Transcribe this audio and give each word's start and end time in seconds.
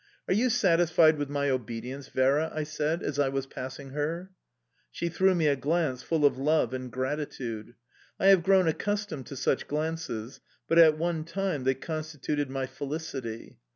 "Are 0.27 0.33
you 0.33 0.49
satisfied 0.49 1.19
with 1.19 1.29
my 1.29 1.47
obedience, 1.51 2.07
Vera?" 2.07 2.51
I 2.55 2.63
said 2.63 3.03
as 3.03 3.19
I 3.19 3.29
was 3.29 3.45
passing 3.45 3.91
her. 3.91 4.31
She 4.89 5.09
threw 5.09 5.35
me 5.35 5.45
a 5.45 5.55
glance 5.55 6.01
full 6.01 6.25
of 6.25 6.39
love 6.39 6.73
and 6.73 6.91
gratitude. 6.91 7.75
I 8.19 8.25
have 8.29 8.41
grown 8.41 8.67
accustomed 8.67 9.27
to 9.27 9.35
such 9.35 9.67
glances; 9.67 10.39
but 10.67 10.79
at 10.79 10.97
one 10.97 11.23
time 11.23 11.65
they 11.65 11.75
constituted 11.75 12.49
my 12.49 12.65
felicity. 12.65 13.59